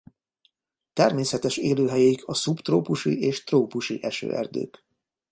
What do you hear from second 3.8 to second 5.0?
esőerdők.